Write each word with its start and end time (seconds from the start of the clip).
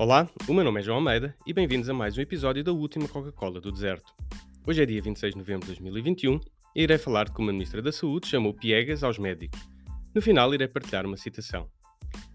Olá, 0.00 0.30
o 0.46 0.54
meu 0.54 0.62
nome 0.62 0.78
é 0.78 0.82
João 0.84 0.98
Almeida 0.98 1.34
e 1.44 1.52
bem-vindos 1.52 1.88
a 1.88 1.92
mais 1.92 2.16
um 2.16 2.20
episódio 2.20 2.62
da 2.62 2.70
última 2.70 3.08
Coca-Cola 3.08 3.60
do 3.60 3.72
Deserto. 3.72 4.14
Hoje 4.64 4.80
é 4.80 4.86
dia 4.86 5.02
26 5.02 5.34
de 5.34 5.38
novembro 5.38 5.66
de 5.66 5.72
2021 5.72 6.38
e 6.76 6.82
irei 6.84 6.96
falar 6.96 7.24
de 7.24 7.32
como 7.32 7.50
a 7.50 7.52
Ministra 7.52 7.82
da 7.82 7.90
Saúde 7.90 8.28
chamou 8.28 8.54
piegas 8.54 9.02
aos 9.02 9.18
médicos. 9.18 9.58
No 10.14 10.22
final, 10.22 10.54
irei 10.54 10.68
partilhar 10.68 11.04
uma 11.04 11.16
citação. 11.16 11.68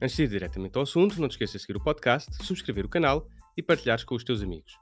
Antes 0.02 0.14
de 0.18 0.24
ir 0.24 0.28
diretamente 0.28 0.78
ao 0.78 0.84
assunto, 0.84 1.22
não 1.22 1.30
te 1.30 1.32
esqueças 1.32 1.62
de 1.62 1.68
seguir 1.68 1.78
o 1.78 1.82
podcast, 1.82 2.36
subscrever 2.44 2.86
o 2.86 2.90
canal 2.90 3.30
e 3.56 3.64
partilhares 3.64 4.04
com 4.04 4.14
os 4.14 4.26
teus 4.26 4.44
amigos. 4.44 4.78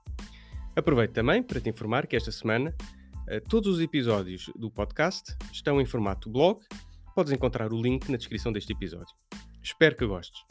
Aproveito 0.76 1.12
também 1.12 1.44
para 1.44 1.62
te 1.62 1.70
informar 1.70 2.08
que 2.08 2.16
esta 2.16 2.32
semana 2.32 2.76
eh, 3.28 3.40
todos 3.42 3.76
os 3.76 3.80
episódios 3.80 4.50
do 4.56 4.72
podcast 4.72 5.38
estão 5.52 5.80
em 5.80 5.86
formato 5.86 6.32
blog. 6.32 6.60
Podes 7.14 7.32
encontrar 7.32 7.72
o 7.72 7.80
link 7.80 8.10
na 8.10 8.18
descrição 8.18 8.52
deste 8.52 8.74
episódio. 8.74 9.14
Espero 9.62 9.96
que 9.96 10.08
gostes. 10.08 10.42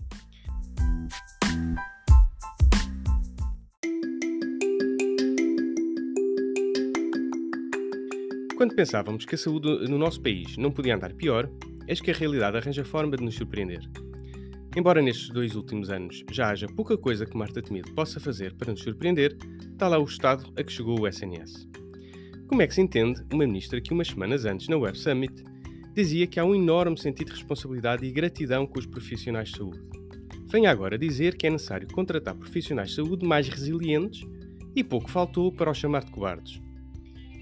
Quando 8.60 8.74
pensávamos 8.74 9.24
que 9.24 9.37
a 9.37 9.38
saúde 9.38 9.88
no 9.88 9.96
nosso 9.96 10.20
país 10.20 10.59
não 10.59 10.70
podia 10.70 10.95
andar 10.95 11.14
pior, 11.14 11.51
eis 11.88 11.98
que 11.98 12.10
a 12.10 12.14
realidade 12.14 12.59
arranja 12.59 12.84
forma 12.84 13.16
de 13.16 13.24
nos 13.24 13.34
surpreender. 13.34 13.80
Embora 14.77 15.01
nestes 15.01 15.30
dois 15.30 15.56
últimos 15.56 15.88
anos 15.88 16.23
já 16.30 16.51
haja 16.51 16.66
pouca 16.66 16.95
coisa 16.98 17.24
que 17.24 17.38
Marta 17.38 17.62
Temido 17.62 17.91
possa 17.95 18.20
fazer 18.20 18.52
para 18.52 18.70
nos 18.70 18.82
surpreender, 18.82 19.34
está 19.73 19.88
lá 19.88 19.98
o 19.98 20.04
estado 20.04 20.52
a 20.59 20.62
que 20.62 20.70
chegou 20.70 21.01
o 21.01 21.09
SNS. 21.09 21.66
Como 22.48 22.60
é 22.60 22.66
que 22.66 22.74
se 22.74 22.82
entende 22.82 23.24
uma 23.32 23.46
ministra 23.46 23.80
que 23.80 23.95
umas 23.95 24.09
semanas 24.09 24.45
antes, 24.45 24.68
na 24.68 24.77
Web 24.77 24.98
Summit, 24.98 25.42
dizia 25.95 26.27
que 26.27 26.38
há 26.38 26.45
um 26.45 26.54
enorme 26.54 26.98
sentido 26.98 27.29
de 27.29 27.37
responsabilidade 27.37 28.04
e 28.04 28.12
gratidão 28.12 28.66
com 28.66 28.79
os 28.79 28.84
profissionais 28.84 29.48
de 29.48 29.56
saúde? 29.56 29.80
Venha 30.52 30.71
agora 30.71 30.99
dizer 30.99 31.34
que 31.38 31.46
é 31.46 31.51
necessário 31.51 31.88
contratar 31.88 32.34
profissionais 32.34 32.90
de 32.90 32.96
saúde 32.96 33.24
mais 33.24 33.49
resilientes 33.49 34.21
e 34.77 34.84
pouco 34.84 35.10
faltou 35.10 35.51
para 35.51 35.71
os 35.71 35.79
chamar 35.79 36.04
de 36.04 36.10
cobardes. 36.10 36.60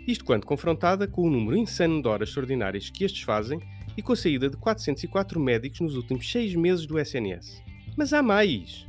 Isto 0.09 0.25
quando 0.25 0.47
confrontada 0.47 1.07
com 1.07 1.21
o 1.21 1.31
número 1.31 1.55
insano 1.55 2.01
de 2.01 2.09
horas 2.09 2.31
extraordinárias 2.31 2.89
que 2.89 3.05
estes 3.05 3.21
fazem 3.25 3.61
e 3.95 4.01
com 4.01 4.15
a 4.15 4.17
saída 4.17 4.49
de 4.49 4.57
404 4.57 5.39
médicos 5.39 5.81
nos 5.81 5.97
últimos 5.97 6.33
seis 6.33 6.55
meses 6.55 6.87
do 6.87 6.99
SNS. 6.99 7.63
Mas 7.95 8.15
há 8.15 8.23
mais! 8.23 8.87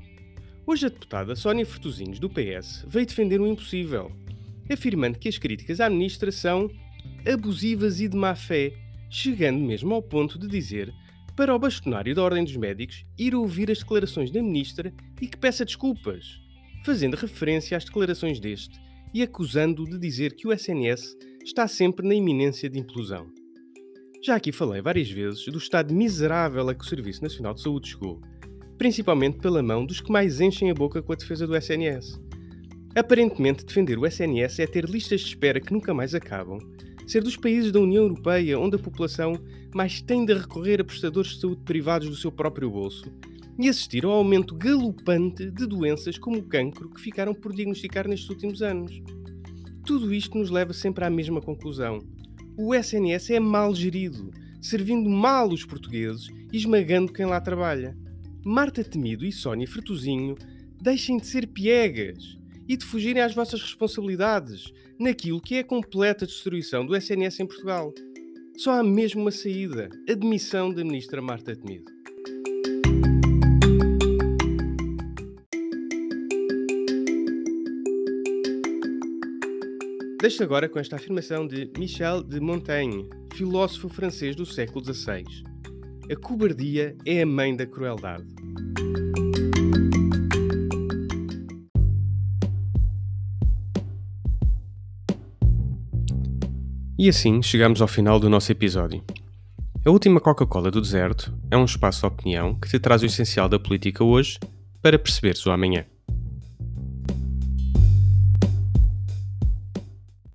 Hoje 0.66 0.86
a 0.86 0.90
deputada 0.90 1.36
Sónia 1.36 1.66
Fertuzinhos, 1.66 2.20
do 2.20 2.30
PS, 2.30 2.86
veio 2.88 3.06
defender 3.06 3.42
o 3.42 3.48
impossível, 3.48 4.14
afirmando 4.72 5.20
que 5.20 5.28
as 5.28 5.38
críticas 5.38 5.82
à 5.82 5.90
ministra 5.90 6.32
são 6.32 6.72
abusivas 7.30 8.00
e 8.00 8.08
de 8.08 8.16
má 8.16 8.34
fé, 8.34 8.72
chegando 9.10 9.60
mesmo 9.60 9.94
ao 9.94 10.02
ponto 10.02 10.40
de 10.40 10.48
dizer 10.48 10.94
para 11.36 11.54
o 11.54 11.60
bastonário 11.60 12.16
da 12.16 12.24
Ordem 12.24 12.46
dos 12.46 12.56
Médicos 12.56 13.06
ir 13.18 13.36
ouvir 13.36 13.70
as 13.70 13.80
declarações 13.80 14.32
da 14.32 14.42
ministra 14.42 14.94
e 15.20 15.28
que 15.28 15.36
peça 15.36 15.66
desculpas, 15.66 16.40
fazendo 16.86 17.16
referência 17.16 17.76
às 17.76 17.84
declarações 17.84 18.40
deste 18.40 18.80
e 19.14 19.22
acusando-o 19.22 19.90
de 19.90 19.98
dizer 19.98 20.34
que 20.34 20.48
o 20.48 20.54
SNS 20.54 21.16
está 21.44 21.68
sempre 21.68 22.08
na 22.08 22.14
iminência 22.14 22.70
de 22.70 22.80
implosão. 22.80 23.28
Já 24.24 24.36
aqui 24.36 24.52
falei 24.52 24.82
várias 24.82 25.10
vezes 25.10 25.46
do 25.46 25.58
estado 25.58 25.94
miserável 25.94 26.68
a 26.70 26.76
que 26.76 26.84
o 26.84 26.88
Serviço 26.88 27.24
Nacional 27.24 27.54
de 27.54 27.62
Saúde 27.62 27.90
chegou, 27.90 28.22
principalmente 28.78 29.40
pela 29.40 29.64
mão 29.64 29.86
dos 29.86 30.02
que 30.02 30.12
mais 30.12 30.42
enchem 30.42 30.70
a 30.70 30.74
boca 30.74 31.02
com 31.02 31.14
a 31.14 31.16
defesa 31.16 31.48
do 31.48 31.56
SNS. 31.56 32.20
Aparentemente, 32.96 33.66
defender 33.66 33.98
o 33.98 34.06
SNS 34.06 34.60
é 34.60 34.68
ter 34.68 34.86
listas 34.86 35.22
de 35.22 35.28
espera 35.28 35.60
que 35.60 35.72
nunca 35.72 35.94
mais 35.94 36.14
acabam, 36.14 36.60
ser 37.08 37.24
dos 37.24 37.38
países 37.38 37.72
da 37.72 37.80
União 37.80 38.04
Europeia 38.04 38.60
onde 38.60 38.76
a 38.76 38.80
população 38.80 39.34
mais 39.74 40.02
tem 40.02 40.26
de 40.26 40.34
recorrer 40.34 40.82
a 40.82 40.84
prestadores 40.84 41.32
de 41.32 41.42
saúde 41.42 41.62
privados 41.64 42.10
do 42.10 42.16
seu 42.16 42.32
próprio 42.32 42.70
bolso 42.70 43.10
e 43.60 43.68
assistir 43.68 44.06
ao 44.06 44.12
aumento 44.12 44.56
galopante 44.56 45.52
de 45.52 45.68
doenças 45.68 46.18
como 46.18 46.38
o 46.38 46.44
cancro 46.44 46.90
que 46.90 47.02
ficaram 47.02 47.34
por 47.34 47.54
diagnosticar 47.54 48.08
nestes 48.08 48.30
últimos 48.30 48.62
anos. 48.62 49.02
Tudo 49.86 50.14
isto 50.14 50.38
nos 50.38 50.50
leva 50.50 50.72
sempre 50.72 51.04
à 51.04 51.10
mesma 51.10 51.42
conclusão. 51.42 52.00
O 52.58 52.74
SNS 52.74 53.32
é 53.32 53.40
mal 53.40 53.76
gerido, 53.76 54.32
servindo 54.62 55.10
mal 55.10 55.50
os 55.50 55.66
portugueses 55.66 56.30
e 56.54 56.58
esmagando 56.58 57.12
quem 57.12 57.26
lá 57.26 57.42
trabalha. 57.42 57.98
Marta 58.46 58.82
Temido 58.82 59.26
e 59.26 59.32
Sónia 59.32 59.68
Fertuzinho 59.68 60.36
deixem 60.82 61.18
de 61.18 61.28
ser 61.28 61.46
piegas 61.46 62.38
e 62.66 62.78
de 62.78 62.86
fugirem 62.86 63.22
às 63.22 63.36
vossas 63.36 63.62
responsabilidades 63.62 64.72
naquilo 64.98 65.42
que 65.42 65.56
é 65.56 65.60
a 65.60 65.66
completa 65.66 66.26
destruição 66.26 66.86
do 66.86 66.96
SNS 66.96 67.42
em 67.42 67.46
Portugal. 67.46 67.94
Só 68.58 68.80
há 68.80 68.84
mesmo 68.84 69.22
uma 69.22 69.32
saída: 69.32 69.90
a 70.10 70.14
demissão 70.14 70.74
da 70.74 70.84
ministra 70.84 71.22
Marta 71.22 71.54
Temido. 71.54 71.99
Deixo 80.22 80.44
agora 80.44 80.68
com 80.68 80.78
esta 80.78 80.98
afirmação 80.98 81.48
de 81.48 81.72
Michel 81.78 82.22
de 82.22 82.42
Montaigne, 82.42 83.10
filósofo 83.34 83.88
francês 83.88 84.36
do 84.36 84.46
século 84.46 84.84
XVI. 84.84 85.24
A 86.12 86.16
cobardia 86.18 86.94
é 87.06 87.22
a 87.22 87.26
mãe 87.26 87.56
da 87.56 87.66
crueldade. 87.66 88.28
E 96.98 97.08
assim 97.08 97.42
chegamos 97.42 97.82
ao 97.82 97.88
final 97.88 98.20
do 98.20 98.30
nosso 98.30 98.52
episódio. 98.52 99.02
A 99.86 99.90
última 99.90 100.20
Coca-Cola 100.20 100.70
do 100.70 100.82
deserto 100.82 101.34
é 101.50 101.56
um 101.56 101.64
espaço 101.64 102.02
de 102.02 102.08
opinião 102.08 102.60
que 102.60 102.68
te 102.68 102.78
traz 102.78 103.02
o 103.02 103.06
essencial 103.06 103.48
da 103.48 103.58
política 103.58 104.04
hoje 104.04 104.38
para 104.82 105.00
perceberes 105.00 105.46
o 105.46 105.52
amanhã. 105.52 105.86